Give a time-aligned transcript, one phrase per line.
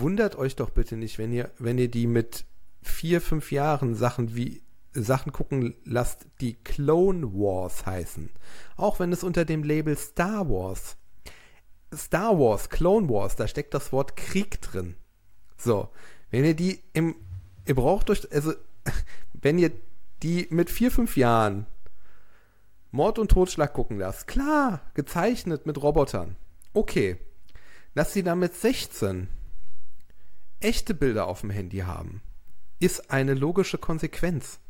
[0.00, 2.44] wundert euch doch bitte nicht, wenn ihr, wenn ihr die mit
[2.82, 4.62] vier, fünf Jahren Sachen wie
[4.92, 8.30] Sachen gucken lasst, die Clone Wars heißen.
[8.76, 10.96] Auch wenn es unter dem Label Star Wars.
[11.94, 14.96] Star Wars, Clone Wars, da steckt das Wort Krieg drin.
[15.56, 15.88] So,
[16.30, 17.14] wenn ihr die im,
[17.66, 18.52] ihr braucht euch, also,
[19.32, 19.70] wenn ihr
[20.22, 21.66] die mit vier, fünf Jahren
[22.90, 26.36] Mord und Totschlag gucken lasst, klar, gezeichnet mit Robotern.
[26.72, 27.18] Okay.
[27.94, 29.28] Dass sie damit 16
[30.60, 32.22] echte Bilder auf dem Handy haben,
[32.78, 34.60] ist eine logische Konsequenz.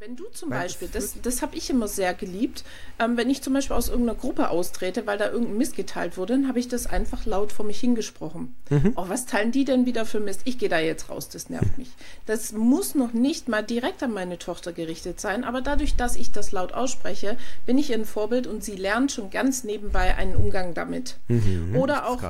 [0.00, 2.62] Wenn du zum weil Beispiel, das, das habe ich immer sehr geliebt,
[3.00, 6.34] ähm, wenn ich zum Beispiel aus irgendeiner Gruppe austrete, weil da irgendein Mist geteilt wurde,
[6.34, 8.54] dann habe ich das einfach laut vor mich hingesprochen.
[8.70, 8.92] Mhm.
[8.94, 10.42] Oh, was teilen die denn wieder für Mist?
[10.44, 11.90] Ich gehe da jetzt raus, das nervt mich.
[12.26, 16.30] Das muss noch nicht mal direkt an meine Tochter gerichtet sein, aber dadurch, dass ich
[16.30, 17.36] das laut ausspreche,
[17.66, 21.16] bin ich ihr ein Vorbild und sie lernt schon ganz nebenbei einen Umgang damit.
[21.26, 21.74] Mhm.
[21.76, 22.22] Oder auch.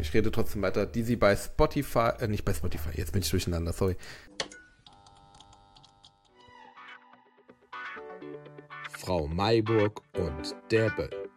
[0.00, 0.86] Ich rede trotzdem weiter.
[0.86, 3.96] Die sie bei Spotify, äh, nicht bei Spotify, jetzt bin ich durcheinander, sorry.
[9.00, 11.30] Frau Mayburg und der Böll.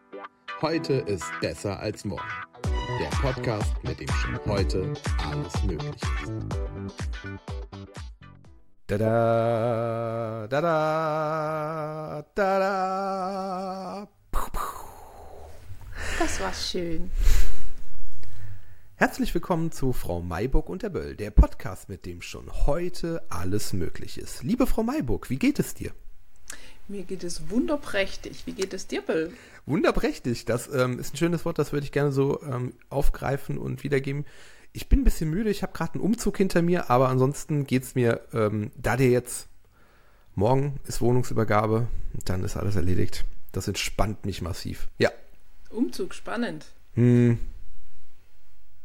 [0.60, 2.28] Heute ist besser als morgen.
[3.00, 4.92] Der Podcast, mit dem schon heute
[5.26, 6.32] alles möglich ist.
[8.86, 14.08] Da da da da da da.
[16.18, 17.10] Das war schön.
[18.96, 23.72] Herzlich willkommen zu Frau Mayburg und der Böll, der Podcast, mit dem schon heute alles
[23.72, 24.42] möglich ist.
[24.42, 25.92] Liebe Frau Mayburg, wie geht es dir?
[26.86, 28.46] Mir geht es wunderprächtig.
[28.46, 29.32] Wie geht es dir, Bill?
[29.66, 30.44] Wunderprächtig.
[30.44, 34.26] Das ähm, ist ein schönes Wort, das würde ich gerne so ähm, aufgreifen und wiedergeben.
[34.72, 37.84] Ich bin ein bisschen müde, ich habe gerade einen Umzug hinter mir, aber ansonsten geht
[37.84, 39.48] es mir, ähm, da dir jetzt
[40.34, 41.86] morgen ist Wohnungsübergabe,
[42.24, 43.24] dann ist alles erledigt.
[43.52, 44.88] Das entspannt mich massiv.
[44.98, 45.10] Ja.
[45.70, 46.66] Umzug, spannend.
[46.94, 47.38] Hm.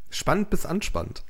[0.09, 1.23] Spannend bis anspannt.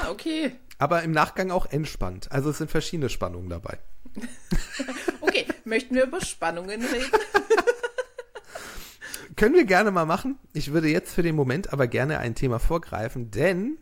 [0.00, 0.56] Ah, okay.
[0.78, 2.32] Aber im Nachgang auch entspannt.
[2.32, 3.78] Also es sind verschiedene Spannungen dabei.
[5.20, 7.10] okay, möchten wir über Spannungen reden?
[9.36, 10.38] Können wir gerne mal machen.
[10.52, 13.78] Ich würde jetzt für den Moment aber gerne ein Thema vorgreifen, denn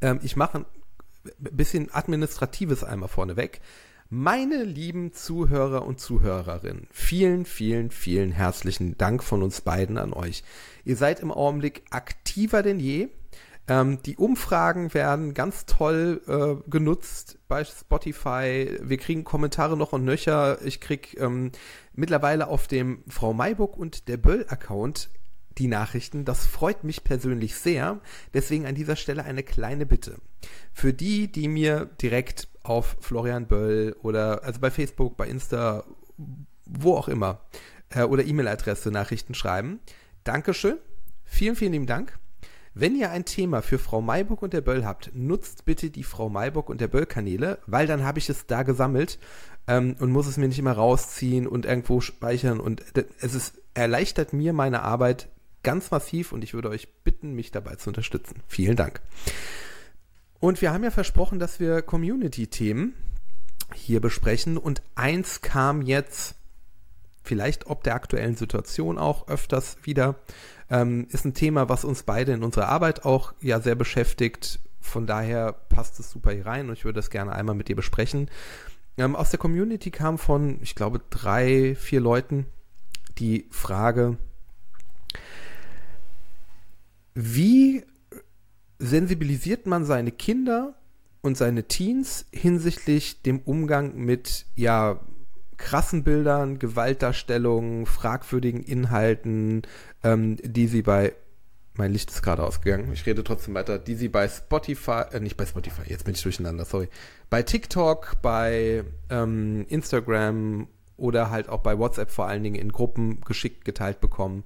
[0.00, 0.66] ähm, ich mache ein
[1.38, 3.60] bisschen Administratives einmal vorneweg.
[4.10, 10.44] Meine lieben Zuhörer und Zuhörerinnen, vielen, vielen, vielen herzlichen Dank von uns beiden an euch.
[10.86, 13.08] Ihr seid im Augenblick aktiver denn je.
[13.68, 18.78] Ähm, die Umfragen werden ganz toll äh, genutzt bei Spotify.
[18.80, 20.62] Wir kriegen Kommentare noch und nöcher.
[20.64, 21.52] Ich krieg ähm,
[21.92, 25.10] mittlerweile auf dem Frau Mayburg und der Böll-Account
[25.58, 26.24] die Nachrichten.
[26.24, 28.00] Das freut mich persönlich sehr.
[28.32, 30.16] Deswegen an dieser Stelle eine kleine Bitte.
[30.72, 35.84] Für die, die mir direkt auf Florian Böll oder also bei Facebook, bei Insta,
[36.64, 37.40] wo auch immer,
[37.90, 39.80] äh, oder E-Mail-Adresse Nachrichten schreiben.
[40.24, 40.78] Dankeschön.
[41.24, 42.18] Vielen, vielen lieben Dank.
[42.80, 46.28] Wenn ihr ein Thema für Frau Mayburg und der Böll habt, nutzt bitte die Frau
[46.28, 49.18] Mayburg und der Böll Kanäle, weil dann habe ich es da gesammelt
[49.66, 52.84] ähm, und muss es mir nicht immer rausziehen und irgendwo speichern und
[53.20, 55.28] es ist, erleichtert mir meine Arbeit
[55.64, 58.44] ganz massiv und ich würde euch bitten, mich dabei zu unterstützen.
[58.46, 59.00] Vielen Dank.
[60.38, 62.94] Und wir haben ja versprochen, dass wir Community-Themen
[63.74, 66.36] hier besprechen und eins kam jetzt
[67.28, 70.16] vielleicht ob der aktuellen Situation auch öfters wieder
[70.70, 74.60] ähm, ist ein Thema, was uns beide in unserer Arbeit auch ja sehr beschäftigt.
[74.80, 77.76] Von daher passt es super hier rein und ich würde das gerne einmal mit dir
[77.76, 78.30] besprechen.
[78.96, 82.46] Ähm, aus der Community kam von, ich glaube, drei, vier Leuten
[83.18, 84.16] die Frage,
[87.14, 87.84] wie
[88.78, 90.74] sensibilisiert man seine Kinder
[91.20, 95.00] und seine Teens hinsichtlich dem Umgang mit ja
[95.58, 99.62] krassen Bildern, Gewaltdarstellungen, fragwürdigen Inhalten,
[100.02, 101.12] ähm, die sie bei
[101.78, 102.92] mein Licht ist gerade ausgegangen.
[102.92, 103.78] Ich rede trotzdem weiter.
[103.78, 106.88] Die sie bei Spotify, äh, nicht bei Spotify, jetzt bin ich durcheinander, sorry.
[107.30, 110.66] Bei TikTok, bei ähm, Instagram
[110.96, 114.42] oder halt auch bei WhatsApp vor allen Dingen in Gruppen geschickt geteilt bekommen.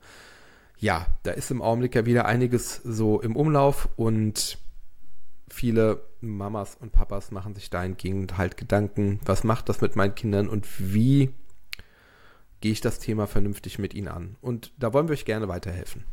[0.78, 4.58] Ja, da ist im Augenblick ja wieder einiges so im Umlauf und
[5.52, 10.48] viele Mamas und Papas machen sich dahingehend halt Gedanken, was macht das mit meinen Kindern
[10.48, 11.30] und wie
[12.60, 14.36] gehe ich das Thema vernünftig mit ihnen an.
[14.40, 16.04] Und da wollen wir euch gerne weiterhelfen.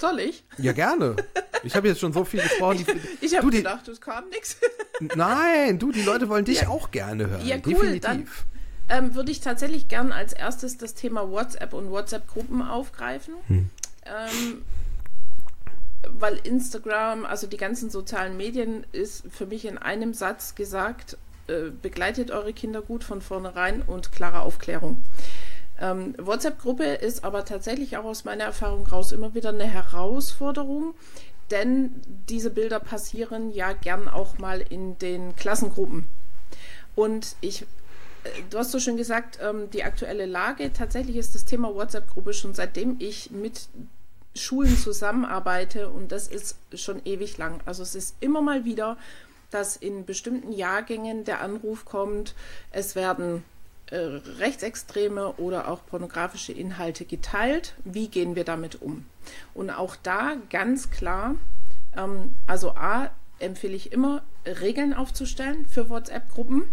[0.00, 0.44] Soll ich?
[0.58, 1.14] Ja, gerne.
[1.62, 2.84] Ich habe jetzt schon so viel gesprochen.
[3.20, 4.56] ich, ich habe gedacht, es kam nichts.
[5.14, 6.68] Nein, du, die Leute wollen dich ja.
[6.68, 7.46] auch gerne hören.
[7.46, 7.74] Ja, cool.
[7.74, 8.00] Definitiv.
[8.88, 13.34] Dann ähm, würde ich tatsächlich gern als erstes das Thema WhatsApp und WhatsApp-Gruppen aufgreifen.
[13.46, 13.70] Hm.
[14.04, 14.64] Ähm,
[16.08, 21.16] weil Instagram, also die ganzen sozialen Medien, ist für mich in einem Satz gesagt,
[21.48, 25.02] äh, begleitet eure Kinder gut von vornherein und klare Aufklärung.
[25.80, 30.94] Ähm, WhatsApp-Gruppe ist aber tatsächlich auch aus meiner Erfahrung raus immer wieder eine Herausforderung,
[31.50, 36.06] denn diese Bilder passieren ja gern auch mal in den Klassengruppen.
[36.94, 41.44] Und ich, äh, du hast so schön gesagt, ähm, die aktuelle Lage, tatsächlich ist das
[41.44, 43.68] Thema WhatsApp-Gruppe schon seitdem ich mit
[44.34, 47.60] Schulen zusammenarbeite und das ist schon ewig lang.
[47.66, 48.96] Also es ist immer mal wieder,
[49.50, 52.34] dass in bestimmten Jahrgängen der Anruf kommt,
[52.70, 53.44] es werden
[53.90, 57.74] äh, rechtsextreme oder auch pornografische Inhalte geteilt.
[57.84, 59.04] Wie gehen wir damit um?
[59.52, 61.34] Und auch da ganz klar,
[61.96, 66.72] ähm, also A, empfehle ich immer, Regeln aufzustellen für WhatsApp-Gruppen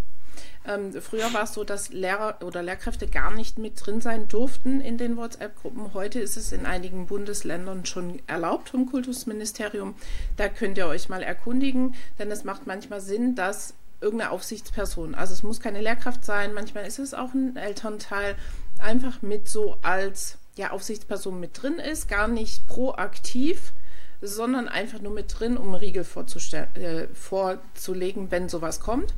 [0.67, 4.81] ähm, früher war es so, dass Lehrer oder Lehrkräfte gar nicht mit drin sein durften
[4.81, 5.93] in den WhatsApp-Gruppen.
[5.93, 9.95] Heute ist es in einigen Bundesländern schon erlaubt vom Kultusministerium.
[10.37, 15.33] Da könnt ihr euch mal erkundigen, denn es macht manchmal Sinn, dass irgendeine Aufsichtsperson, also
[15.33, 18.35] es muss keine Lehrkraft sein, manchmal ist es auch ein Elternteil,
[18.77, 23.73] einfach mit so als ja, Aufsichtsperson mit drin ist, gar nicht proaktiv,
[24.21, 29.13] sondern einfach nur mit drin, um Riegel äh, vorzulegen, wenn sowas kommt.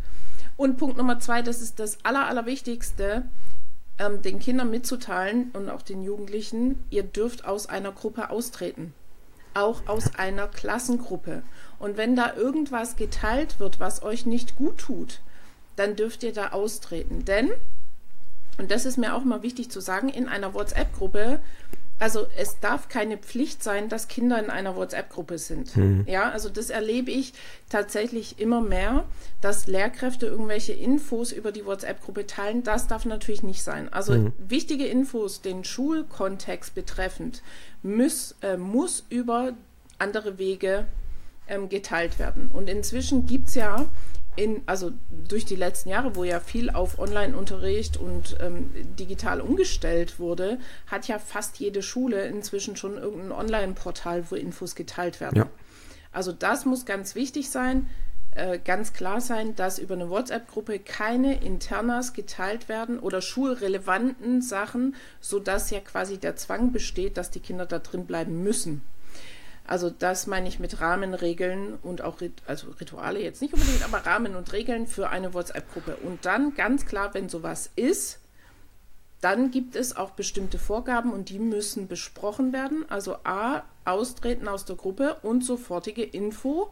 [0.61, 3.23] Und Punkt Nummer zwei, das ist das Aller, Allerwichtigste,
[3.97, 8.93] ähm, den Kindern mitzuteilen und auch den Jugendlichen, ihr dürft aus einer Gruppe austreten.
[9.55, 11.41] Auch aus einer Klassengruppe.
[11.79, 15.21] Und wenn da irgendwas geteilt wird, was euch nicht gut tut,
[15.77, 17.25] dann dürft ihr da austreten.
[17.25, 17.49] Denn,
[18.59, 21.41] und das ist mir auch mal wichtig zu sagen, in einer WhatsApp-Gruppe
[22.01, 25.77] also es darf keine Pflicht sein, dass Kinder in einer WhatsApp-Gruppe sind.
[25.77, 26.03] Mhm.
[26.07, 27.33] Ja, also das erlebe ich
[27.69, 29.03] tatsächlich immer mehr,
[29.39, 32.63] dass Lehrkräfte irgendwelche Infos über die WhatsApp-Gruppe teilen.
[32.63, 33.87] Das darf natürlich nicht sein.
[33.93, 34.33] Also mhm.
[34.39, 37.43] wichtige Infos, den Schulkontext betreffend,
[37.83, 39.53] muss, äh, muss über
[39.99, 40.87] andere Wege
[41.47, 42.49] ähm, geteilt werden.
[42.51, 43.87] Und inzwischen gibt es ja
[44.35, 44.91] in, also
[45.27, 50.57] durch die letzten Jahre, wo ja viel auf Online-Unterricht und ähm, digital umgestellt wurde,
[50.87, 55.37] hat ja fast jede Schule inzwischen schon irgendein Online-Portal, wo Infos geteilt werden.
[55.37, 55.49] Ja.
[56.13, 57.89] Also das muss ganz wichtig sein,
[58.33, 64.95] äh, ganz klar sein, dass über eine WhatsApp-Gruppe keine Internas geteilt werden oder schulrelevanten Sachen,
[65.19, 68.81] sodass ja quasi der Zwang besteht, dass die Kinder da drin bleiben müssen.
[69.71, 74.35] Also das meine ich mit Rahmenregeln und auch also Rituale jetzt nicht unbedingt, aber Rahmen
[74.35, 75.95] und Regeln für eine WhatsApp-Gruppe.
[76.03, 78.19] Und dann ganz klar, wenn sowas ist,
[79.21, 82.83] dann gibt es auch bestimmte Vorgaben und die müssen besprochen werden.
[82.89, 86.69] Also A, austreten aus der Gruppe und sofortige Info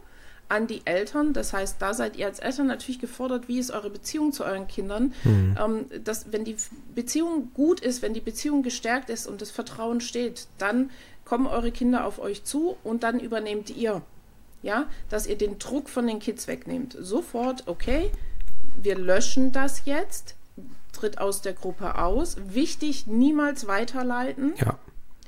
[0.50, 1.31] an die Eltern.
[1.31, 4.68] Das heißt, da seid ihr als Eltern natürlich gefordert, wie ist eure Beziehung zu euren
[4.68, 5.13] Kindern.
[5.24, 5.56] Mhm.
[5.57, 6.57] Ähm, dass, wenn die
[6.94, 10.90] Beziehung gut ist, wenn die Beziehung gestärkt ist und das Vertrauen steht, dann
[11.29, 14.01] kommen eure Kinder auf euch zu und dann übernehmt ihr.
[14.61, 16.97] Ja, dass ihr den Druck von den Kids wegnehmt.
[16.99, 18.11] Sofort, okay,
[18.75, 20.35] wir löschen das jetzt,
[20.91, 22.35] tritt aus der Gruppe aus.
[22.49, 24.53] Wichtig, niemals weiterleiten.
[24.57, 24.77] Ja.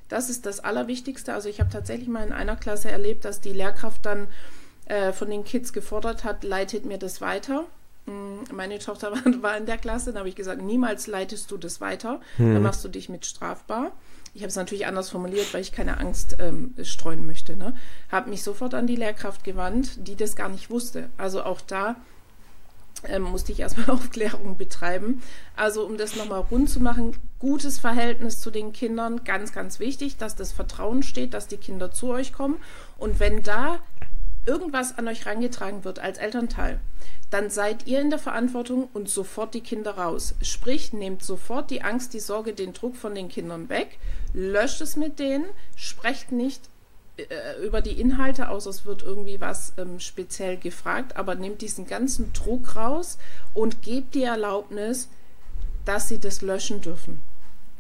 [0.10, 1.34] Das ist das Allerwichtigste.
[1.34, 4.28] Also ich habe tatsächlich mal in einer Klasse erlebt, dass die Lehrkraft dann
[4.88, 7.64] äh, von den Kids gefordert hat, leitet mir das weiter.
[8.08, 11.80] Mm, meine Tochter war, in der Klasse, da habe ich gesagt, niemals leitest du das
[11.80, 12.56] weiter, hm.
[12.56, 13.92] dann machst du dich mit strafbar.
[14.34, 17.58] Ich habe es natürlich anders formuliert, weil ich keine Angst ähm, streuen möchte.
[17.58, 17.76] Ne?
[18.10, 21.10] Habe mich sofort an die Lehrkraft gewandt, die das gar nicht wusste.
[21.18, 21.98] Also auch da
[23.04, 25.22] ähm, musste ich erstmal Aufklärung betreiben.
[25.56, 30.18] Also um das nochmal rund zu machen, gutes Verhältnis zu den Kindern, ganz, ganz wichtig,
[30.18, 32.58] dass das Vertrauen steht, dass die Kinder zu euch kommen.
[32.98, 33.80] Und wenn da
[34.46, 36.80] irgendwas an euch rangetragen wird als Elternteil,
[37.30, 40.36] dann seid ihr in der Verantwortung und sofort die Kinder raus.
[40.42, 43.98] Sprich, nehmt sofort die Angst, die Sorge, den Druck von den Kindern weg,
[44.34, 45.46] löscht es mit denen,
[45.76, 46.62] sprecht nicht
[47.18, 51.88] äh, über die Inhalte aus, es wird irgendwie was ähm, speziell gefragt, aber nehmt diesen
[51.88, 53.18] ganzen Druck raus
[53.54, 55.08] und gebt die Erlaubnis,
[55.86, 57.22] dass sie das löschen dürfen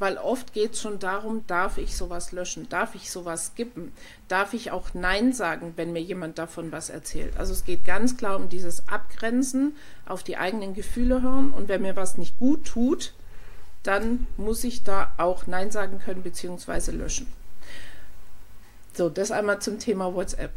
[0.02, 3.92] weil oft geht es schon darum, darf ich sowas löschen, darf ich sowas skippen,
[4.28, 7.38] darf ich auch Nein sagen, wenn mir jemand davon was erzählt.
[7.38, 9.76] Also es geht ganz klar um dieses Abgrenzen,
[10.08, 13.14] auf die eigenen Gefühle hören und wenn mir was nicht gut tut,
[13.84, 16.92] dann muss ich da auch Nein sagen können bzw.
[16.94, 17.28] löschen.
[18.94, 20.52] So, das einmal zum Thema WhatsApp.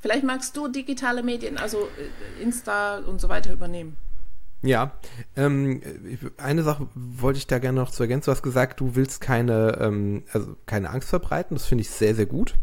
[0.00, 1.88] Vielleicht magst du digitale Medien, also
[2.38, 3.96] äh, Insta und so weiter übernehmen.
[4.62, 4.92] Ja,
[5.36, 5.80] ähm,
[6.36, 8.26] eine Sache wollte ich da gerne noch zu ergänzen.
[8.26, 11.56] Du hast gesagt, du willst keine, ähm, also keine Angst verbreiten.
[11.56, 12.54] Das finde ich sehr, sehr gut.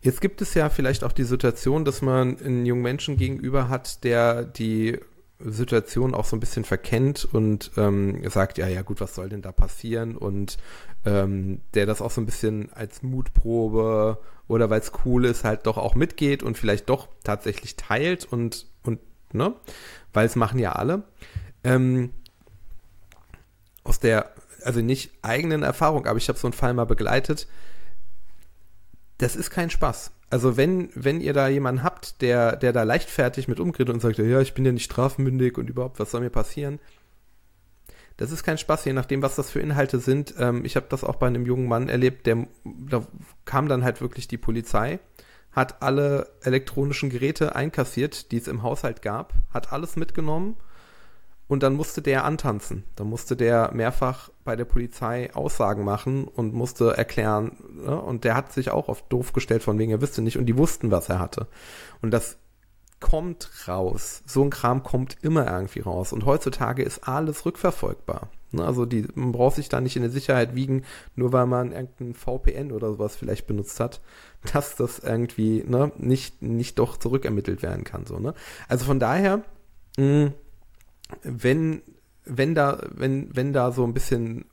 [0.00, 4.04] Jetzt gibt es ja vielleicht auch die Situation, dass man einen jungen Menschen gegenüber hat,
[4.04, 4.98] der die
[5.38, 9.42] Situation auch so ein bisschen verkennt und ähm, sagt, ja, ja, gut, was soll denn
[9.42, 10.16] da passieren?
[10.16, 10.56] Und
[11.04, 15.66] ähm, der das auch so ein bisschen als Mutprobe oder weil es cool ist, halt
[15.66, 19.00] doch auch mitgeht und vielleicht doch tatsächlich teilt und, und
[19.32, 19.54] ne?
[20.12, 21.04] weil es machen ja alle.
[21.64, 22.12] Ähm,
[23.84, 24.32] aus der,
[24.64, 27.46] also nicht eigenen Erfahrung, aber ich habe so einen Fall mal begleitet.
[29.18, 30.12] Das ist kein Spaß.
[30.28, 34.18] Also wenn, wenn ihr da jemanden habt, der, der da leichtfertig mit umgeht und sagt,
[34.18, 36.80] ja, ich bin ja nicht strafmündig und überhaupt, was soll mir passieren?
[38.16, 40.34] Das ist kein Spaß, je nachdem, was das für Inhalte sind.
[40.38, 43.06] Ähm, ich habe das auch bei einem jungen Mann erlebt, der, da
[43.44, 44.98] kam dann halt wirklich die Polizei,
[45.56, 50.56] hat alle elektronischen Geräte einkassiert, die es im Haushalt gab, hat alles mitgenommen
[51.48, 52.84] und dann musste der antanzen.
[52.94, 57.56] Dann musste der mehrfach bei der Polizei Aussagen machen und musste erklären.
[57.72, 57.98] Ne?
[57.98, 60.36] Und der hat sich auch oft doof gestellt, von wegen er wüsste nicht.
[60.36, 61.46] Und die wussten, was er hatte.
[62.02, 62.36] Und das
[63.00, 64.22] kommt raus.
[64.26, 66.12] So ein Kram kommt immer irgendwie raus.
[66.12, 68.28] Und heutzutage ist alles rückverfolgbar.
[68.56, 68.64] Ne?
[68.64, 70.82] Also die, man braucht sich da nicht in der Sicherheit wiegen,
[71.14, 74.00] nur weil man irgendein VPN oder sowas vielleicht benutzt hat,
[74.52, 78.06] dass das irgendwie ne, nicht, nicht doch zurückermittelt werden kann.
[78.06, 78.34] So, ne?
[78.68, 79.42] Also von daher,
[79.96, 80.32] mh,
[81.22, 81.82] wenn,
[82.24, 84.46] wenn da, wenn, wenn da so ein bisschen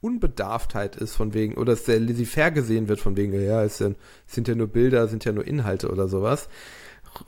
[0.00, 3.98] Unbedarftheit ist von wegen, oder es sehr laissez gesehen wird von wegen, ja, es sind,
[4.26, 6.48] sind ja nur Bilder, sind ja nur Inhalte oder sowas,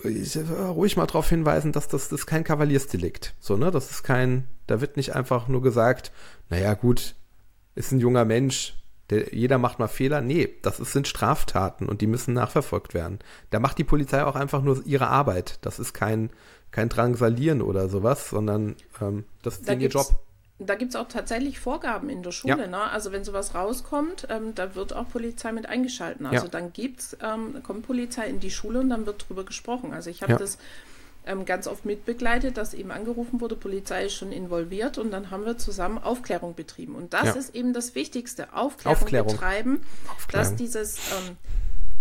[0.05, 3.35] ruhig mal darauf hinweisen, dass das, das ist kein Kavaliersdelikt.
[3.41, 3.71] So, ne?
[3.71, 6.13] Das ist kein, da wird nicht einfach nur gesagt,
[6.51, 7.15] naja, gut,
[7.75, 8.75] ist ein junger Mensch,
[9.11, 10.21] der, jeder macht mal Fehler.
[10.21, 13.19] Nee, das ist, sind Straftaten und die müssen nachverfolgt werden.
[13.51, 15.59] Da macht die Polizei auch einfach nur ihre Arbeit.
[15.63, 16.31] Das ist kein,
[16.71, 20.07] kein Drangsalieren oder sowas, sondern ähm, das ist da ihr Job.
[20.67, 22.63] Da gibt es auch tatsächlich Vorgaben in der Schule.
[22.63, 22.67] Ja.
[22.67, 22.91] Ne?
[22.91, 26.27] Also wenn sowas rauskommt, ähm, da wird auch Polizei mit eingeschalten.
[26.27, 26.51] Also ja.
[26.51, 29.93] dann gibt's, ähm, kommt Polizei in die Schule und dann wird drüber gesprochen.
[29.93, 30.39] Also ich habe ja.
[30.39, 30.59] das
[31.27, 35.45] ähm, ganz oft mitbegleitet, dass eben angerufen wurde, Polizei ist schon involviert und dann haben
[35.45, 36.95] wir zusammen Aufklärung betrieben.
[36.95, 39.33] Und das ist eben das Wichtigste, Aufklärung, Aufklärung.
[39.33, 40.51] betreiben, Aufklärung.
[40.51, 41.37] dass dieses ähm,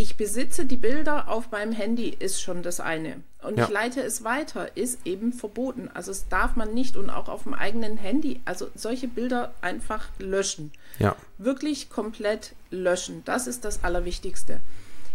[0.02, 3.22] ich besitze die Bilder auf meinem Handy, ist schon das eine.
[3.44, 3.66] Und ja.
[3.66, 5.92] ich leite es weiter, ist eben verboten.
[5.94, 10.10] Also es darf man nicht und auch auf dem eigenen Handy, also solche Bilder einfach
[10.18, 10.72] löschen.
[10.98, 11.16] Ja.
[11.38, 13.22] Wirklich komplett löschen.
[13.26, 14.60] Das ist das Allerwichtigste.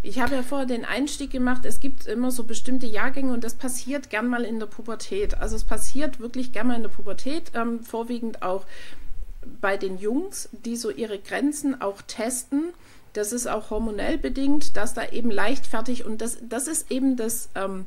[0.04, 3.54] Ich habe ja vorher den Einstieg gemacht, es gibt immer so bestimmte Jahrgänge und das
[3.54, 5.36] passiert gern mal in der Pubertät.
[5.38, 8.66] Also es passiert wirklich gern mal in der Pubertät, ähm, vorwiegend auch
[9.60, 12.72] bei den Jungs, die so ihre Grenzen auch testen
[13.16, 17.48] das ist auch hormonell bedingt, dass da eben leichtfertig und das, das ist eben das,
[17.54, 17.86] ähm,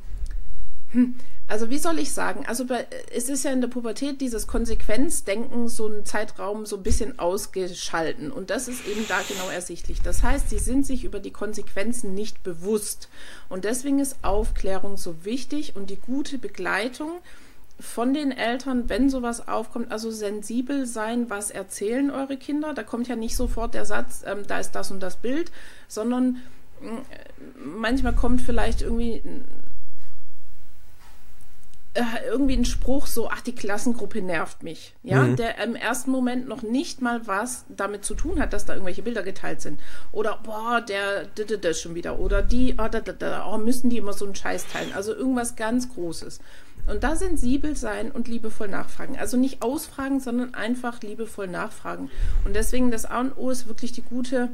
[0.92, 1.14] hm,
[1.46, 2.64] also wie soll ich sagen, also
[3.12, 8.30] es ist ja in der Pubertät dieses Konsequenzdenken so ein Zeitraum so ein bisschen ausgeschalten.
[8.30, 10.00] Und das ist eben da genau ersichtlich.
[10.00, 13.08] Das heißt, sie sind sich über die Konsequenzen nicht bewusst.
[13.48, 17.18] Und deswegen ist Aufklärung so wichtig und die gute Begleitung
[17.80, 22.74] von den Eltern, wenn sowas aufkommt, also sensibel sein, was erzählen eure Kinder.
[22.74, 25.50] Da kommt ja nicht sofort der Satz, ähm, da ist das und das Bild,
[25.88, 26.36] sondern
[26.82, 26.86] äh,
[27.56, 29.22] manchmal kommt vielleicht irgendwie
[31.92, 35.34] äh, irgendwie ein Spruch so, ach, die Klassengruppe nervt mich, ja, mhm.
[35.34, 39.02] der im ersten Moment noch nicht mal was damit zu tun hat, dass da irgendwelche
[39.02, 39.80] Bilder geteilt sind.
[40.12, 42.20] Oder, boah, der, das schon wieder.
[42.20, 44.92] Oder die, oh, da, da, da, oh, müssen die immer so einen Scheiß teilen.
[44.94, 46.38] Also irgendwas ganz Großes.
[46.90, 49.16] Und da sensibel sein und liebevoll nachfragen.
[49.18, 52.10] Also nicht ausfragen, sondern einfach liebevoll nachfragen.
[52.44, 54.48] Und deswegen das A und O ist wirklich die gute,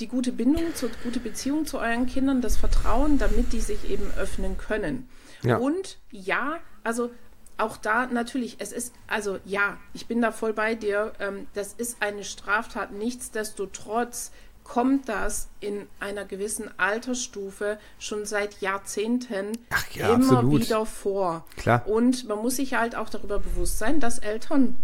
[0.00, 4.10] die gute Bindung, die gute Beziehung zu euren Kindern, das Vertrauen, damit die sich eben
[4.16, 5.08] öffnen können.
[5.42, 5.56] Ja.
[5.56, 7.10] Und ja, also
[7.58, 11.12] auch da natürlich, es ist, also ja, ich bin da voll bei dir.
[11.20, 12.92] Ähm, das ist eine Straftat.
[12.92, 14.32] Nichtsdestotrotz
[14.64, 19.58] kommt das in einer gewissen Altersstufe schon seit Jahrzehnten
[19.94, 20.60] ja, immer absolut.
[20.62, 21.44] wieder vor.
[21.56, 21.86] Klar.
[21.86, 24.76] Und man muss sich halt auch darüber bewusst sein, dass Eltern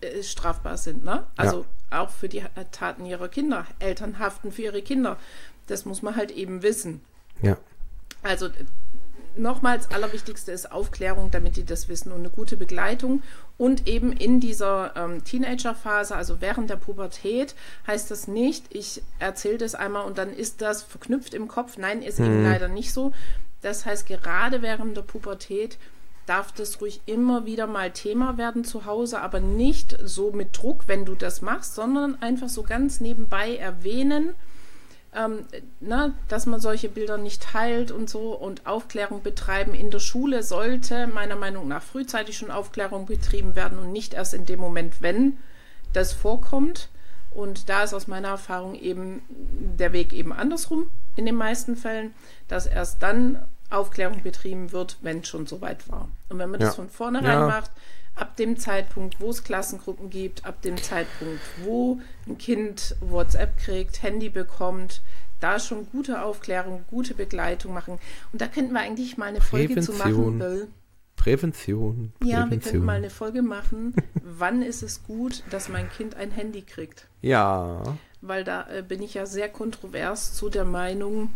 [0.00, 1.04] äh, strafbar sind.
[1.04, 1.26] Ne?
[1.36, 2.02] Also ja.
[2.02, 3.66] auch für die Taten ihrer Kinder.
[3.78, 5.18] Eltern haften für ihre Kinder.
[5.66, 7.00] Das muss man halt eben wissen.
[7.42, 7.56] Ja.
[8.22, 8.48] Also
[9.36, 13.22] nochmals, allerwichtigste ist Aufklärung, damit die das wissen und eine gute Begleitung.
[13.56, 17.54] Und eben in dieser ähm, Teenagerphase, also während der Pubertät,
[17.86, 21.76] heißt das nicht, ich erzähle das einmal und dann ist das verknüpft im Kopf.
[21.76, 22.26] Nein, ist mhm.
[22.26, 23.12] eben leider nicht so.
[23.62, 25.78] Das heißt, gerade während der Pubertät
[26.26, 30.84] darf das ruhig immer wieder mal Thema werden zu Hause, aber nicht so mit Druck,
[30.86, 34.34] wenn du das machst, sondern einfach so ganz nebenbei erwähnen
[35.14, 35.46] ähm,
[35.80, 39.74] ne, dass man solche Bilder nicht teilt und so und Aufklärung betreiben.
[39.74, 44.34] In der Schule sollte meiner Meinung nach frühzeitig schon Aufklärung betrieben werden und nicht erst
[44.34, 45.38] in dem Moment, wenn
[45.92, 46.88] das vorkommt.
[47.30, 49.22] Und da ist aus meiner Erfahrung eben
[49.78, 52.14] der Weg eben andersrum in den meisten Fällen,
[52.48, 56.08] dass erst dann Aufklärung betrieben wird, wenn es schon soweit war.
[56.28, 56.66] Und wenn man ja.
[56.66, 57.46] das von vornherein ja.
[57.46, 57.70] macht,
[58.16, 64.02] ab dem Zeitpunkt, wo es Klassengruppen gibt, ab dem Zeitpunkt, wo ein Kind WhatsApp kriegt,
[64.02, 65.02] Handy bekommt,
[65.40, 67.98] da schon gute Aufklärung, gute Begleitung machen.
[68.32, 70.68] Und da könnten wir eigentlich mal eine Folge zu machen, Bill.
[71.16, 72.30] Prävention, Prävention.
[72.30, 73.94] Ja, wir könnten mal eine Folge machen.
[74.22, 77.06] Wann ist es gut, dass mein Kind ein Handy kriegt?
[77.22, 77.82] Ja.
[78.20, 81.30] Weil da äh, bin ich ja sehr kontrovers zu der Meinung.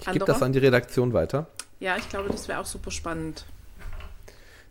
[0.00, 1.46] Ich gebe das an die Redaktion weiter.
[1.78, 3.44] Ja, ich glaube, das wäre auch super spannend.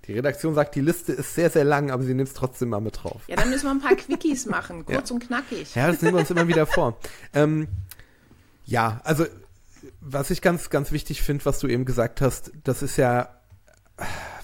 [0.07, 2.81] Die Redaktion sagt, die Liste ist sehr, sehr lang, aber sie nimmt es trotzdem mal
[2.81, 3.21] mit drauf.
[3.27, 5.15] Ja, dann müssen wir ein paar Quickies machen, kurz ja.
[5.15, 5.75] und knackig.
[5.75, 6.97] Ja, das nehmen wir uns immer wieder vor.
[7.33, 7.67] Ähm,
[8.65, 9.25] ja, also
[9.99, 13.29] was ich ganz, ganz wichtig finde, was du eben gesagt hast, das ist ja,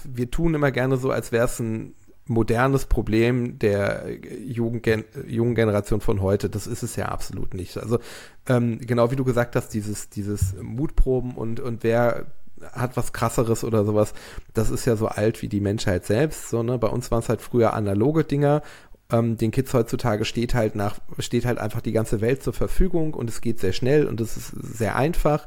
[0.04, 1.94] wir tun immer gerne so, als wäre es ein
[2.28, 4.06] modernes Problem der
[4.44, 6.50] Jugendgen jungen Generation von heute.
[6.50, 7.78] Das ist es ja absolut nicht.
[7.78, 7.98] Also
[8.46, 12.26] ähm, genau wie du gesagt hast, dieses, dieses Mutproben und, und wer
[12.72, 14.14] hat was krasseres oder sowas.
[14.54, 16.50] Das ist ja so alt wie die Menschheit selbst.
[16.50, 16.78] So, ne?
[16.78, 18.62] Bei uns waren es halt früher analoge Dinger.
[19.10, 23.14] Ähm, den Kids heutzutage steht halt nach, steht halt einfach die ganze Welt zur Verfügung
[23.14, 25.46] und es geht sehr schnell und es ist sehr einfach.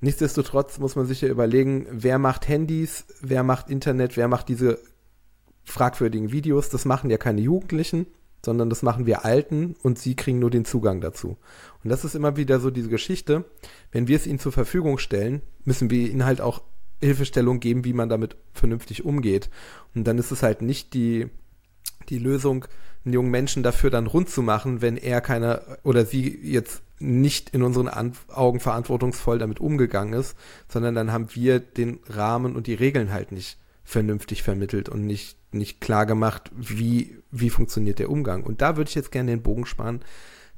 [0.00, 4.78] Nichtsdestotrotz muss man sich ja überlegen, wer macht Handys, wer macht Internet, wer macht diese
[5.64, 6.68] fragwürdigen Videos.
[6.68, 8.06] Das machen ja keine Jugendlichen,
[8.46, 11.36] sondern das machen wir Alten und sie kriegen nur den Zugang dazu.
[11.84, 13.44] Und das ist immer wieder so diese Geschichte.
[13.92, 16.62] Wenn wir es ihnen zur Verfügung stellen, müssen wir ihnen halt auch
[17.00, 19.50] Hilfestellung geben, wie man damit vernünftig umgeht.
[19.94, 21.26] Und dann ist es halt nicht die,
[22.08, 22.64] die Lösung,
[23.04, 27.50] einen jungen Menschen dafür dann rund zu machen, wenn er keiner oder sie jetzt nicht
[27.50, 30.36] in unseren An Augen verantwortungsvoll damit umgegangen ist,
[30.68, 35.36] sondern dann haben wir den Rahmen und die Regeln halt nicht vernünftig vermittelt und nicht,
[35.56, 38.44] nicht klar gemacht, wie, wie funktioniert der Umgang.
[38.44, 40.02] Und da würde ich jetzt gerne den Bogen sparen.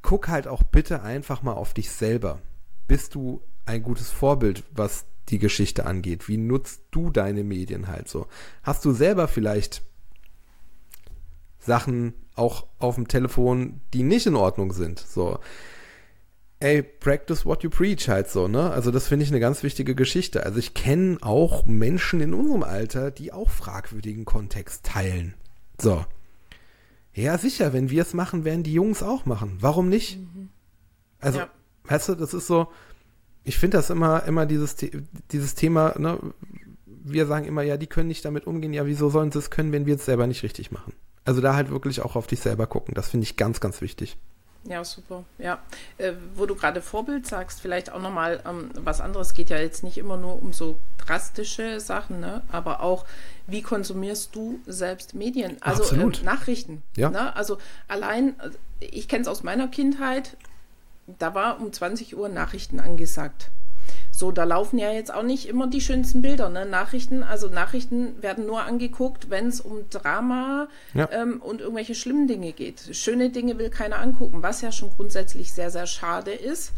[0.02, 2.40] Guck halt auch bitte einfach mal auf dich selber.
[2.86, 6.28] Bist du ein gutes Vorbild, was die Geschichte angeht?
[6.28, 8.26] Wie nutzt du deine Medien halt so?
[8.62, 9.82] Hast du selber vielleicht
[11.58, 14.98] Sachen auch auf dem Telefon, die nicht in Ordnung sind?
[14.98, 15.38] So.
[16.60, 18.70] Ey, practice what you preach halt so, ne?
[18.70, 20.44] Also das finde ich eine ganz wichtige Geschichte.
[20.44, 25.34] Also ich kenne auch Menschen in unserem Alter, die auch fragwürdigen Kontext teilen.
[25.80, 26.04] So.
[27.14, 29.58] Ja, sicher, wenn wir es machen, werden die Jungs auch machen.
[29.60, 30.18] Warum nicht?
[30.18, 30.48] Mhm.
[31.20, 31.50] Also, ja.
[31.84, 32.68] weißt du, das ist so,
[33.44, 34.76] ich finde das immer, immer dieses,
[35.30, 36.18] dieses Thema, ne,
[36.86, 39.72] wir sagen immer, ja, die können nicht damit umgehen, ja, wieso sollen sie es können,
[39.72, 40.92] wenn wir es selber nicht richtig machen?
[41.24, 44.16] Also da halt wirklich auch auf dich selber gucken, das finde ich ganz, ganz wichtig.
[44.68, 45.24] Ja, super.
[45.38, 45.58] Ja,
[45.96, 49.34] äh, wo du gerade Vorbild sagst, vielleicht auch nochmal ähm, was anderes.
[49.34, 52.42] Geht ja jetzt nicht immer nur um so drastische Sachen, ne?
[52.52, 53.06] aber auch,
[53.46, 55.56] wie konsumierst du selbst Medien?
[55.60, 56.82] Also äh, Nachrichten.
[56.96, 57.08] Ja.
[57.08, 57.34] Ne?
[57.34, 58.36] Also allein,
[58.80, 60.36] ich kenne es aus meiner Kindheit,
[61.06, 63.50] da war um 20 Uhr Nachrichten angesagt.
[64.18, 66.66] So, da laufen ja jetzt auch nicht immer die schönsten Bilder, ne?
[66.66, 71.08] Nachrichten, also Nachrichten werden nur angeguckt, wenn es um Drama ja.
[71.12, 72.96] ähm, und irgendwelche schlimmen Dinge geht.
[72.96, 76.72] Schöne Dinge will keiner angucken, was ja schon grundsätzlich sehr, sehr schade ist.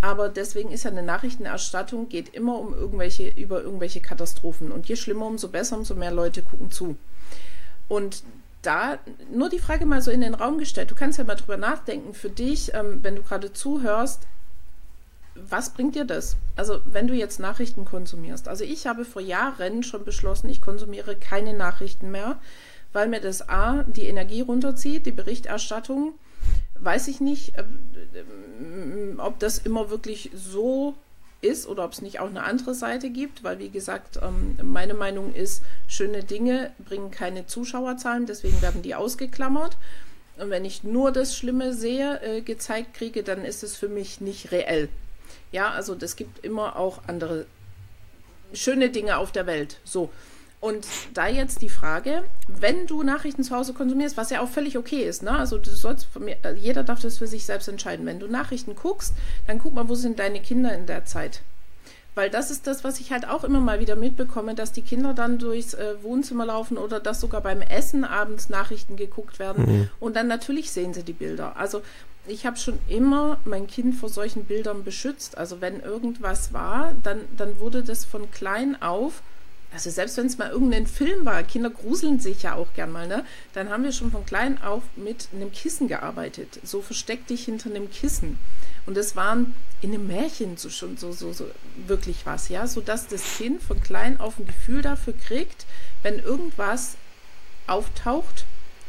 [0.00, 4.70] Aber deswegen ist ja eine Nachrichtenerstattung, geht immer um irgendwelche, über irgendwelche Katastrophen.
[4.70, 6.96] Und je schlimmer, umso besser, umso mehr Leute gucken zu.
[7.88, 8.22] Und
[8.62, 8.98] da
[9.32, 10.92] nur die Frage mal so in den Raum gestellt.
[10.92, 14.28] Du kannst ja mal drüber nachdenken für dich, ähm, wenn du gerade zuhörst,
[15.34, 16.36] was bringt dir das?
[16.56, 18.48] Also, wenn du jetzt Nachrichten konsumierst.
[18.48, 22.38] Also, ich habe vor Jahren schon beschlossen, ich konsumiere keine Nachrichten mehr,
[22.92, 26.14] weil mir das A, die Energie runterzieht, die Berichterstattung.
[26.78, 27.64] Weiß ich nicht, äh,
[29.18, 30.94] ob das immer wirklich so
[31.40, 34.94] ist oder ob es nicht auch eine andere Seite gibt, weil wie gesagt, ähm, meine
[34.94, 39.76] Meinung ist, schöne Dinge bringen keine Zuschauerzahlen, deswegen werden die ausgeklammert.
[40.38, 44.20] Und wenn ich nur das Schlimme sehe, äh, gezeigt kriege, dann ist es für mich
[44.20, 44.88] nicht reell.
[45.54, 47.46] Ja, also das gibt immer auch andere
[48.52, 49.78] schöne Dinge auf der Welt.
[49.84, 50.10] So.
[50.60, 54.76] Und da jetzt die Frage, wenn du Nachrichten zu Hause konsumierst, was ja auch völlig
[54.76, 55.30] okay ist, ne?
[55.30, 58.04] Also du sollst mir, äh, jeder darf das für sich selbst entscheiden.
[58.04, 59.14] Wenn du Nachrichten guckst,
[59.46, 61.42] dann guck mal, wo sind deine Kinder in der Zeit?
[62.16, 65.14] Weil das ist das, was ich halt auch immer mal wieder mitbekomme, dass die Kinder
[65.14, 69.66] dann durchs äh, Wohnzimmer laufen oder dass sogar beim Essen abends Nachrichten geguckt werden.
[69.66, 69.90] Mhm.
[70.00, 71.56] Und dann natürlich sehen sie die Bilder.
[71.56, 71.82] Also
[72.26, 75.36] ich habe schon immer mein Kind vor solchen Bildern beschützt.
[75.36, 79.22] Also wenn irgendwas war, dann, dann wurde das von klein auf,
[79.72, 83.08] also selbst wenn es mal irgendein Film war, Kinder gruseln sich ja auch gern mal,
[83.08, 83.24] ne?
[83.54, 86.60] Dann haben wir schon von klein auf mit einem Kissen gearbeitet.
[86.62, 88.38] So versteck dich hinter einem Kissen.
[88.86, 91.50] Und das waren in einem Märchen so schon so, so, so
[91.88, 95.66] wirklich was, ja, sodass das Kind von klein auf ein Gefühl dafür kriegt,
[96.02, 96.94] wenn irgendwas
[97.66, 98.44] auftaucht,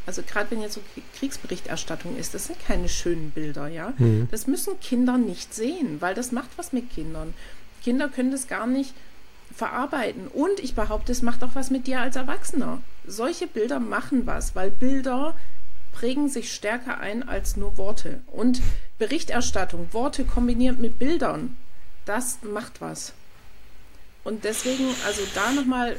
[0.06, 0.82] also gerade wenn jetzt so
[1.18, 3.94] Kriegsberichterstattung ist, das sind keine schönen Bilder, ja.
[3.98, 4.28] Mhm.
[4.32, 7.34] Das müssen Kinder nicht sehen, weil das macht was mit Kindern.
[7.84, 8.94] Kinder können das gar nicht
[9.56, 10.28] verarbeiten.
[10.28, 12.82] Und ich behaupte, es macht auch was mit dir als Erwachsener.
[13.06, 15.36] Solche Bilder machen was, weil Bilder
[15.94, 18.22] prägen sich stärker ein als nur Worte.
[18.28, 18.62] Und
[18.98, 21.56] Berichterstattung, Worte kombiniert mit Bildern,
[22.06, 23.14] das macht was.
[24.24, 25.96] Und deswegen, also da nochmal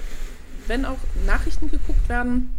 [0.66, 2.56] wenn auch Nachrichten geguckt werden,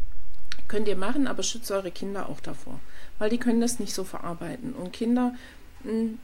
[0.68, 2.80] könnt ihr machen, aber schützt eure Kinder auch davor,
[3.20, 4.74] weil die können das nicht so verarbeiten.
[4.74, 5.34] Und Kinder
[5.84, 6.20] mh, hm,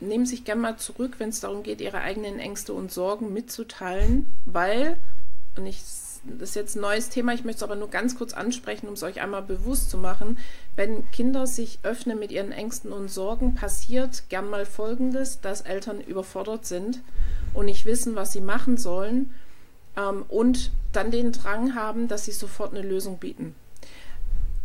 [0.00, 4.34] nehmen sich gerne mal zurück, wenn es darum geht, ihre eigenen Ängste und Sorgen mitzuteilen,
[4.44, 4.96] weil,
[5.56, 5.80] und ich
[6.26, 8.94] das ist jetzt ein neues Thema, ich möchte es aber nur ganz kurz ansprechen, um
[8.94, 10.38] es euch einmal bewusst zu machen.
[10.74, 16.00] Wenn Kinder sich öffnen mit ihren Ängsten und Sorgen, passiert gern mal Folgendes, dass Eltern
[16.00, 17.02] überfordert sind
[17.52, 19.34] und nicht wissen, was sie machen sollen
[19.96, 23.54] ähm, und dann den Drang haben, dass sie sofort eine Lösung bieten.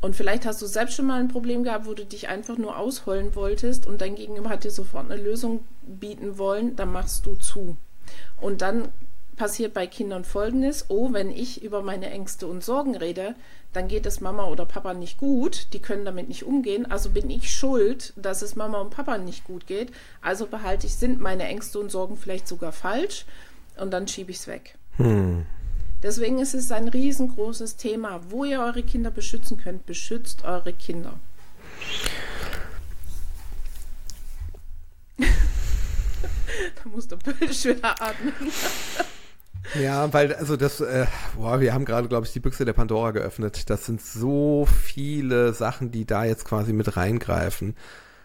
[0.02, 2.78] Und vielleicht hast du selbst schon mal ein Problem gehabt, wo du dich einfach nur
[2.78, 7.36] ausholen wolltest und dein Gegenüber hat dir sofort eine Lösung bieten wollen, dann machst du
[7.36, 7.76] zu.
[8.40, 8.90] Und dann
[9.36, 13.36] passiert bei Kindern Folgendes, oh, wenn ich über meine Ängste und Sorgen rede,
[13.72, 17.30] dann geht es Mama oder Papa nicht gut, die können damit nicht umgehen, also bin
[17.30, 21.44] ich schuld, dass es Mama und Papa nicht gut geht, also behalte ich, sind meine
[21.44, 23.26] Ängste und Sorgen vielleicht sogar falsch
[23.78, 24.76] und dann schiebe ich es weg.
[24.98, 25.46] Hm.
[26.02, 31.20] Deswegen ist es ein riesengroßes Thema, wo ihr eure Kinder beschützen könnt, beschützt eure Kinder.
[35.18, 35.26] da
[36.86, 38.34] muss der Böll schwer atmen.
[39.76, 43.12] Ja, weil, also das, äh, boah, wir haben gerade, glaube ich, die Büchse der Pandora
[43.12, 43.70] geöffnet.
[43.70, 47.76] Das sind so viele Sachen, die da jetzt quasi mit reingreifen.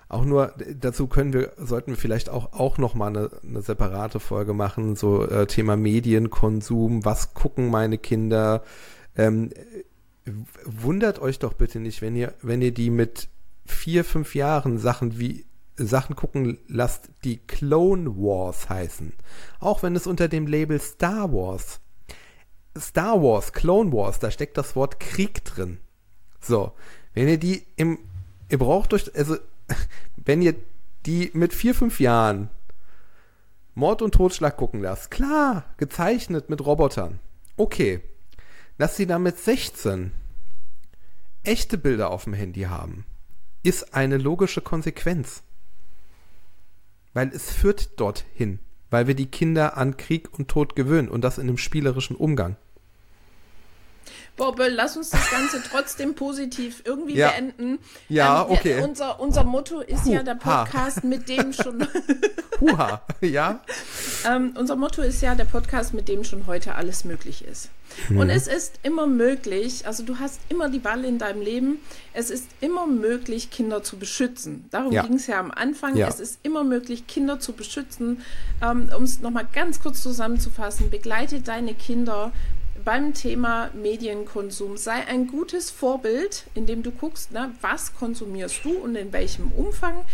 [0.08, 4.52] Auch nur dazu können wir, sollten wir vielleicht auch, auch nochmal eine, eine separate Folge
[4.52, 8.62] machen, so äh, Thema Medienkonsum, was gucken meine Kinder.
[9.16, 9.50] Ähm,
[10.64, 13.28] wundert euch doch bitte nicht, wenn ihr, wenn ihr die mit
[13.66, 19.12] vier, fünf Jahren Sachen wie Sachen gucken lasst, die Clone Wars heißen.
[19.58, 21.80] Auch wenn es unter dem Label Star Wars.
[22.78, 25.78] Star Wars, Clone Wars, da steckt das Wort Krieg drin.
[26.40, 26.72] So,
[27.14, 27.98] wenn ihr die im,
[28.48, 29.36] ihr braucht euch, also,
[30.16, 30.54] wenn ihr
[31.06, 32.50] die mit vier, fünf Jahren
[33.74, 37.18] Mord und Totschlag gucken lasst, klar, gezeichnet mit Robotern.
[37.56, 38.00] Okay.
[38.78, 40.12] Dass sie damit 16
[41.42, 43.04] echte Bilder auf dem Handy haben,
[43.62, 45.42] ist eine logische Konsequenz
[47.14, 48.58] weil es führt dorthin,
[48.90, 52.56] weil wir die Kinder an Krieg und Tod gewöhnen und das in einem spielerischen Umgang.
[54.36, 57.30] Bobbel, lass uns das Ganze trotzdem positiv irgendwie ja.
[57.30, 57.78] beenden.
[58.08, 58.82] Ja, ähm, okay.
[58.82, 61.06] Unser, unser Motto ist Huh, ja der Podcast, ha.
[61.06, 61.86] mit dem schon.
[62.60, 63.60] Huha, ja.
[64.26, 67.70] Ähm, unser Motto ist ja der Podcast, mit dem schon heute alles möglich ist.
[68.08, 68.18] Hm.
[68.18, 71.78] Und es ist immer möglich, also du hast immer die Wahl in deinem Leben,
[72.12, 74.66] es ist immer möglich, Kinder zu beschützen.
[74.70, 75.02] Darum ja.
[75.02, 75.96] ging es ja am Anfang.
[75.96, 76.08] Ja.
[76.08, 78.22] Es ist immer möglich, Kinder zu beschützen.
[78.62, 82.32] Ähm, um es nochmal ganz kurz zusammenzufassen, begleite deine Kinder
[82.84, 84.76] beim Thema Medienkonsum.
[84.76, 90.04] Sei ein gutes Vorbild, indem du guckst, na, was konsumierst du und in welchem Umfang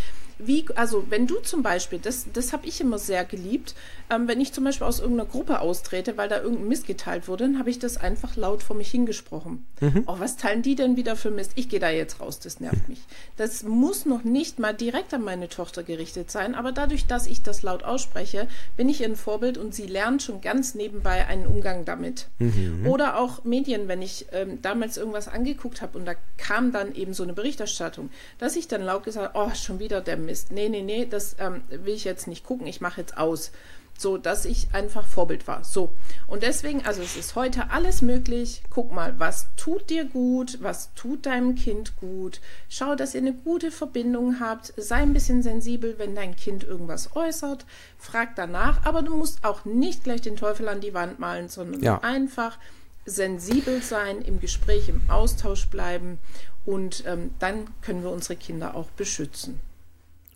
[0.46, 3.74] wie, also wenn du zum Beispiel, das, das habe ich immer sehr geliebt,
[4.10, 7.44] ähm, wenn ich zum Beispiel aus irgendeiner Gruppe austrete, weil da irgendein Mist geteilt wurde,
[7.44, 9.64] dann habe ich das einfach laut vor mich hingesprochen.
[9.80, 10.04] Mhm.
[10.06, 11.52] Oh, was teilen die denn wieder für Mist?
[11.54, 13.00] Ich gehe da jetzt raus, das nervt mich.
[13.36, 17.42] Das muss noch nicht mal direkt an meine Tochter gerichtet sein, aber dadurch, dass ich
[17.42, 21.46] das laut ausspreche, bin ich ihr ein Vorbild und sie lernt schon ganz nebenbei einen
[21.46, 22.26] Umgang damit.
[22.38, 22.86] Mhm.
[22.86, 27.14] Oder auch Medien, wenn ich ähm, damals irgendwas angeguckt habe und da kam dann eben
[27.14, 30.29] so eine Berichterstattung, dass ich dann laut gesagt habe, oh, schon wieder der Mist.
[30.50, 33.52] Nee, nee, nee, das ähm, will ich jetzt nicht gucken, ich mache jetzt aus
[34.00, 35.62] so dass ich einfach Vorbild war.
[35.62, 35.90] So.
[36.26, 38.62] Und deswegen, also es ist heute alles möglich.
[38.70, 42.40] Guck mal, was tut dir gut, was tut deinem Kind gut.
[42.70, 44.72] Schau, dass ihr eine gute Verbindung habt.
[44.78, 47.66] Sei ein bisschen sensibel, wenn dein Kind irgendwas äußert.
[47.98, 51.82] Frag danach, aber du musst auch nicht gleich den Teufel an die Wand malen, sondern
[51.82, 51.98] ja.
[52.02, 52.58] einfach
[53.04, 56.18] sensibel sein, im Gespräch, im Austausch bleiben
[56.64, 59.60] und ähm, dann können wir unsere Kinder auch beschützen.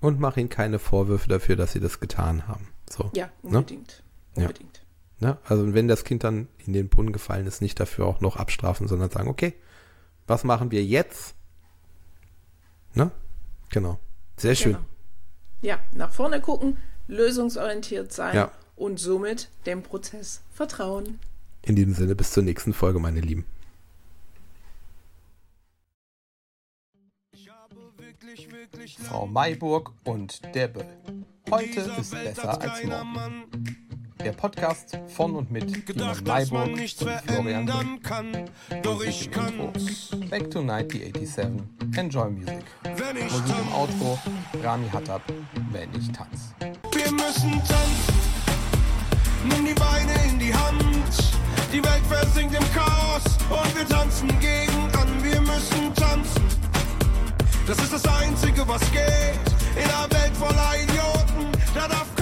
[0.05, 2.69] Und mach ihnen keine Vorwürfe dafür, dass sie das getan haben.
[2.90, 4.03] So, ja, unbedingt.
[4.37, 4.43] Ne?
[4.43, 4.83] unbedingt.
[5.19, 5.29] Ja.
[5.29, 5.38] Ne?
[5.45, 8.87] Also wenn das Kind dann in den Brunnen gefallen ist, nicht dafür auch noch abstrafen,
[8.87, 9.55] sondern sagen, okay,
[10.27, 11.35] was machen wir jetzt?
[12.93, 13.12] Ne?
[13.71, 13.99] Genau.
[14.37, 14.73] Sehr schön.
[14.73, 14.85] Genau.
[15.62, 16.77] Ja, nach vorne gucken,
[17.09, 18.51] lösungsorientiert sein ja.
[18.77, 21.19] und somit dem Prozess vertrauen.
[21.62, 23.47] In diesem Sinne, bis zur nächsten Folge, meine Lieben.
[29.09, 30.87] Frau Mayburg und der Böll.
[31.51, 33.44] Heute ist besser als morgen.
[34.25, 36.90] Der Podcast von und mit Gedacht, Mayburg und
[37.27, 37.99] Florian Böll.
[38.03, 38.51] Kann,
[38.83, 39.53] doch ich kann.
[39.59, 39.73] Intro.
[40.31, 41.62] Back to 1987.
[41.97, 42.64] Enjoy Music.
[42.83, 44.18] Wenn ich Musik im Outro.
[44.62, 45.23] Rami Hattab.
[45.70, 46.55] Wenn ich tanz.
[46.92, 48.14] Wir müssen tanzen.
[49.44, 51.35] Nimm die Beine in die Hand.
[51.73, 53.85] Die Welt versinkt im Chaos und wir
[57.66, 59.40] das ist das Einzige, was geht.
[59.74, 62.13] In einer Welt voller Idioten, da darf